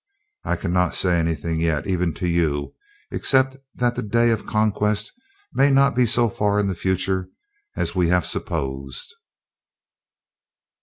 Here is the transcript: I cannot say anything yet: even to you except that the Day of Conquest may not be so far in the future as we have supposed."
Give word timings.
I 0.43 0.55
cannot 0.55 0.95
say 0.95 1.19
anything 1.19 1.59
yet: 1.59 1.85
even 1.85 2.11
to 2.15 2.27
you 2.27 2.73
except 3.11 3.57
that 3.75 3.93
the 3.95 4.01
Day 4.01 4.31
of 4.31 4.47
Conquest 4.47 5.11
may 5.53 5.69
not 5.69 5.95
be 5.95 6.07
so 6.07 6.27
far 6.27 6.59
in 6.59 6.65
the 6.67 6.73
future 6.73 7.29
as 7.75 7.93
we 7.93 8.07
have 8.07 8.25
supposed." 8.25 9.13